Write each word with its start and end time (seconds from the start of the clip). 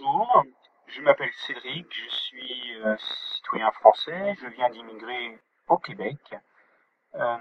Bonjour, 0.00 0.44
je 0.88 1.00
m'appelle 1.02 1.30
Cédric, 1.46 1.86
je 1.92 2.08
suis 2.08 2.76
euh, 2.80 2.96
citoyen 3.34 3.70
français, 3.72 4.34
je 4.40 4.46
viens 4.48 4.68
d'immigrer 4.70 5.38
au 5.68 5.78
Québec. 5.78 6.18
Euh, 7.14 7.38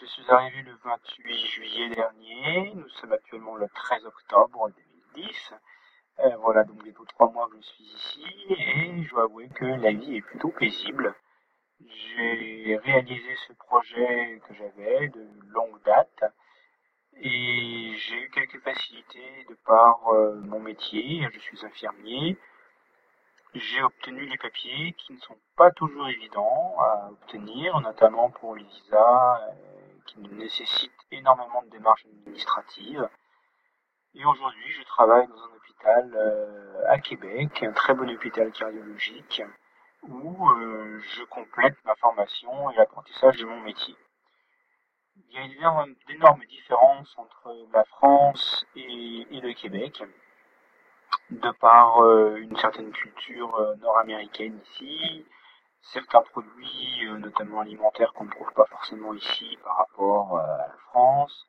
je 0.00 0.06
suis 0.06 0.24
arrivé 0.30 0.62
le 0.62 0.74
28 0.84 1.46
juillet 1.46 1.88
dernier, 1.90 2.72
nous 2.74 2.88
sommes 2.90 3.12
actuellement 3.12 3.56
le 3.56 3.68
13 3.68 4.06
octobre 4.06 4.70
2010. 5.16 5.54
Euh, 6.20 6.36
voilà, 6.36 6.64
donc 6.64 6.82
bientôt 6.82 7.04
trois 7.06 7.30
mois 7.30 7.48
que 7.50 7.56
je 7.56 7.66
suis 7.66 7.84
ici 7.84 8.24
et 8.50 9.02
je 9.02 9.10
dois 9.10 9.24
avouer 9.24 9.48
que 9.48 9.64
la 9.66 9.92
vie 9.92 10.16
est 10.16 10.22
plutôt 10.22 10.50
paisible. 10.50 11.14
J'ai 11.86 12.78
réalisé 12.78 13.36
ce 13.48 13.52
projet 13.54 14.40
que 14.48 14.54
j'avais 14.54 15.08
de 15.08 15.28
longue 15.50 15.82
date 15.84 16.24
et 17.16 17.83
j'ai 18.14 18.22
eu 18.22 18.30
quelques 18.30 18.62
facilités 18.62 19.46
de 19.48 19.56
par 19.66 20.08
euh, 20.12 20.40
mon 20.42 20.60
métier. 20.60 21.26
Je 21.32 21.38
suis 21.40 21.64
infirmier. 21.64 22.36
J'ai 23.54 23.82
obtenu 23.82 24.26
les 24.26 24.36
papiers 24.38 24.92
qui 24.94 25.12
ne 25.12 25.18
sont 25.18 25.38
pas 25.56 25.70
toujours 25.72 26.08
évidents 26.08 26.74
à 26.80 27.08
obtenir, 27.10 27.80
notamment 27.80 28.30
pour 28.30 28.56
les 28.56 28.64
visas 28.64 29.40
euh, 29.48 29.52
qui 30.06 30.20
nécessitent 30.20 30.92
énormément 31.10 31.62
de 31.62 31.70
démarches 31.70 32.04
administratives. 32.06 33.08
Et 34.14 34.24
aujourd'hui, 34.24 34.70
je 34.70 34.82
travaille 34.84 35.26
dans 35.26 35.42
un 35.42 35.56
hôpital 35.56 36.12
euh, 36.14 36.84
à 36.88 36.98
Québec, 36.98 37.62
un 37.62 37.72
très 37.72 37.94
bon 37.94 38.08
hôpital 38.10 38.50
cardiologique, 38.52 39.42
où 40.02 40.48
je 41.00 41.24
complète 41.24 41.76
ma 41.84 41.94
formation 41.96 42.70
et 42.70 42.76
l'apprentissage 42.76 43.38
de 43.38 43.46
mon 43.46 43.60
métier 43.60 43.96
il 45.34 45.40
y 45.40 45.64
a 45.64 45.84
d'énormes 46.06 46.44
différences 46.44 47.12
entre 47.16 47.56
la 47.72 47.84
France 47.84 48.64
et, 48.76 49.26
le 49.30 49.52
Québec, 49.52 50.02
de 51.30 51.50
par 51.52 52.02
euh, 52.04 52.36
une 52.36 52.56
certaine 52.56 52.92
culture 52.92 53.54
euh, 53.56 53.74
nord-américaine 53.76 54.60
ici, 54.64 55.26
certains 55.82 56.22
produits, 56.22 57.06
euh, 57.06 57.18
notamment 57.18 57.60
alimentaires, 57.60 58.12
qu'on 58.12 58.24
ne 58.24 58.30
trouve 58.30 58.52
pas 58.52 58.66
forcément 58.66 59.12
ici 59.14 59.58
par 59.64 59.78
rapport 59.78 60.38
à 60.38 60.68
la 60.68 60.76
France, 60.90 61.46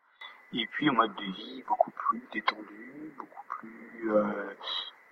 et 0.53 0.65
puis 0.67 0.89
au 0.89 0.93
mode 0.93 1.13
de 1.15 1.23
vie 1.23 1.63
beaucoup 1.67 1.91
plus 1.91 2.27
détendu, 2.33 3.13
beaucoup 3.17 3.45
plus, 3.59 4.11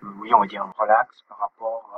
oui, 0.02 0.34
on 0.34 0.40
va 0.40 0.46
dire 0.46 0.66
relax 0.78 1.22
par 1.28 1.38
rapport 1.38 1.92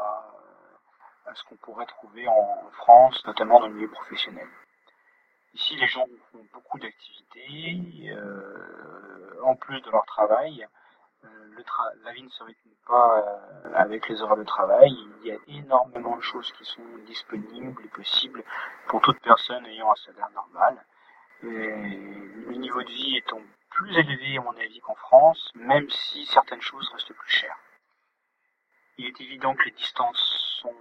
à 1.26 1.34
ce 1.34 1.42
qu'on 1.44 1.56
pourrait 1.56 1.86
trouver 1.86 2.26
en 2.28 2.70
France, 2.72 3.24
notamment 3.26 3.60
dans 3.60 3.68
le 3.68 3.74
milieu 3.74 3.88
professionnel. 3.88 4.48
Ici, 5.56 5.74
les 5.76 5.86
gens 5.86 6.04
font 6.32 6.46
beaucoup 6.52 6.78
d'activités, 6.78 8.10
euh, 8.10 9.40
en 9.42 9.56
plus 9.56 9.80
de 9.80 9.90
leur 9.90 10.04
travail. 10.04 10.66
Euh, 11.24 11.28
la 12.04 12.12
vie 12.12 12.24
ne 12.24 12.28
se 12.28 12.44
rythme 12.44 12.68
pas 12.86 13.18
euh, 13.20 13.72
avec 13.74 14.06
les 14.06 14.20
horaires 14.20 14.36
de 14.36 14.44
travail. 14.44 14.94
Il 15.22 15.28
y 15.28 15.32
a 15.32 15.38
énormément 15.48 16.14
de 16.14 16.20
choses 16.20 16.52
qui 16.52 16.64
sont 16.66 16.84
disponibles 17.06 17.82
et 17.82 17.88
possibles 17.88 18.44
pour 18.88 19.00
toute 19.00 19.18
personne 19.20 19.64
ayant 19.64 19.90
un 19.90 19.96
salaire 19.96 20.28
normal. 20.34 20.84
le 21.40 22.54
niveau 22.56 22.82
de 22.82 22.90
vie 22.90 23.16
étant 23.16 23.40
plus 23.70 23.96
élevé, 23.96 24.36
à 24.36 24.42
mon 24.42 24.56
avis, 24.58 24.80
qu'en 24.80 24.94
France, 24.96 25.52
même 25.54 25.88
si 25.88 26.26
certaines 26.26 26.60
choses 26.60 26.86
restent 26.92 27.14
plus 27.14 27.30
chères. 27.30 27.58
Il 28.98 29.06
est 29.06 29.20
évident 29.22 29.54
que 29.54 29.64
les 29.64 29.70
distances 29.70 30.58
sont 30.60 30.76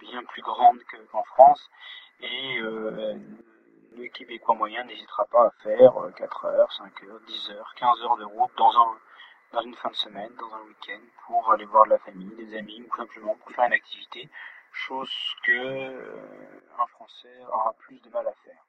bien 0.00 0.24
plus 0.24 0.42
grandes 0.42 0.80
qu'en 1.12 1.24
France 1.24 1.68
et 2.20 2.58
euh, 2.60 3.16
le 3.96 4.08
Québécois 4.08 4.54
moyen 4.54 4.84
n'hésitera 4.84 5.24
pas 5.26 5.46
à 5.46 5.50
faire 5.62 5.92
4 6.16 6.44
euh, 6.44 6.48
heures, 6.48 6.72
5 6.72 7.02
heures, 7.04 7.20
10 7.26 7.50
heures, 7.50 7.74
15 7.76 8.02
heures 8.02 8.16
de 8.16 8.24
route 8.24 8.50
dans, 8.56 8.70
un, 8.70 8.98
dans 9.52 9.60
une 9.62 9.74
fin 9.74 9.90
de 9.90 9.94
semaine, 9.94 10.32
dans 10.38 10.52
un 10.54 10.62
week-end, 10.62 11.00
pour 11.26 11.52
aller 11.52 11.64
voir 11.64 11.84
de 11.84 11.90
la 11.90 11.98
famille, 11.98 12.34
des 12.36 12.56
amis, 12.56 12.82
ou 12.82 12.96
simplement 12.96 13.36
pour 13.36 13.50
faire 13.52 13.66
une 13.66 13.72
activité, 13.72 14.28
chose 14.72 15.12
que 15.44 15.52
euh, 15.52 16.60
un 16.78 16.86
Français 16.88 17.40
aura 17.52 17.72
plus 17.74 18.00
de 18.00 18.10
mal 18.10 18.26
à 18.26 18.32
faire. 18.44 18.64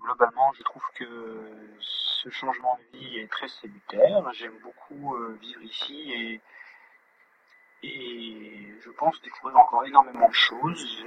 Globalement, 0.00 0.52
je 0.54 0.62
trouve 0.62 0.84
que 0.96 1.50
ce 1.80 2.28
changement 2.30 2.78
de 2.92 2.98
vie 2.98 3.18
est 3.20 3.30
très 3.30 3.48
salutaire. 3.48 4.22
J'aime 4.34 4.58
beaucoup 4.58 5.16
vivre 5.40 5.62
ici 5.62 6.12
et 6.12 6.40
et 7.84 8.74
je 8.80 8.90
pense 8.90 9.20
découvrir 9.20 9.58
encore 9.58 9.84
énormément 9.84 10.28
de 10.28 10.34
choses. 10.34 11.04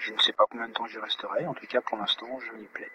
Je, 0.00 0.14
ne 0.14 0.18
sais 0.18 0.32
pas 0.32 0.46
combien 0.50 0.66
de 0.66 0.72
temps 0.72 0.86
j'y 0.86 0.98
resterai. 0.98 1.46
En 1.46 1.52
tout 1.52 1.66
cas, 1.66 1.82
pour 1.82 1.98
l'instant, 1.98 2.40
je 2.40 2.52
m'y 2.52 2.66
plais. 2.68 2.90